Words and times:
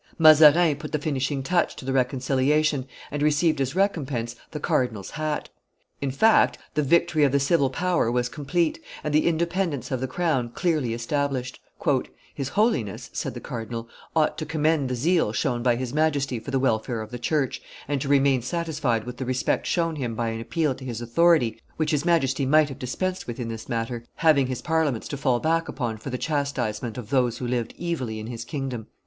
Mazarin 0.17 0.77
put 0.77 0.91
the 0.91 0.97
finishing 0.97 1.43
touch 1.43 1.75
to 1.75 1.85
the 1.85 1.93
reconciliation, 1.93 2.87
and 3.11 3.21
received 3.21 3.61
as 3.61 3.75
recompense 3.75 4.35
the 4.49 4.59
cardinal's 4.59 5.11
hat. 5.11 5.49
In 6.01 6.09
fact, 6.09 6.57
the 6.73 6.81
victory 6.81 7.23
of 7.23 7.31
the 7.31 7.39
civil 7.39 7.69
power 7.69 8.11
was 8.11 8.27
complete, 8.27 8.81
and 9.03 9.13
the 9.13 9.27
independence 9.27 9.91
of 9.91 10.01
the 10.01 10.07
crown 10.07 10.49
clearly 10.55 10.95
established. 10.95 11.59
"His 12.33 12.49
Holiness," 12.49 13.11
said 13.13 13.35
the 13.35 13.39
cardinal, 13.39 13.87
"ought 14.15 14.39
to 14.39 14.45
commend 14.47 14.89
the 14.89 14.95
zeal 14.95 15.33
shown 15.33 15.61
by 15.61 15.75
his 15.75 15.93
Majesty 15.93 16.39
for 16.39 16.49
the 16.49 16.57
welfare 16.57 17.01
of 17.01 17.11
the 17.11 17.19
church, 17.19 17.61
and 17.87 18.01
to 18.01 18.07
remain 18.09 18.41
satisfied 18.41 19.03
with 19.03 19.17
the 19.17 19.25
respect 19.27 19.67
shown 19.67 19.97
him 19.97 20.15
by 20.15 20.29
an 20.29 20.41
appeal 20.41 20.73
to 20.73 20.83
his 20.83 20.99
authority 21.01 21.61
which 21.77 21.91
his 21.91 22.05
Majesty 22.05 22.47
might 22.47 22.69
have 22.69 22.79
dispensed 22.79 23.27
with 23.27 23.39
in 23.39 23.49
this 23.49 23.69
matter, 23.69 24.03
having 24.15 24.47
his 24.47 24.63
Parliaments 24.63 25.07
to 25.09 25.15
fall 25.15 25.39
back 25.39 25.67
upon 25.69 25.97
for 25.97 26.09
the 26.09 26.17
chastisement 26.17 26.97
of 26.97 27.11
those 27.11 27.37
who 27.37 27.45
lived 27.47 27.75
evilly 27.79 28.17
in 28.19 28.25
his 28.25 28.43
kingdom." 28.43 28.87